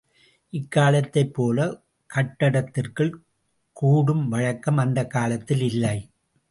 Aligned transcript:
இக்காலத்தைப் 0.53 1.33
போலக் 1.33 1.83
கட்டடத்திற்குள் 2.09 3.13
கூடும் 3.73 4.29
வழக்கம் 4.29 4.77
அக்காலத்தில் 4.97 5.61
இல்லை. 5.61 5.97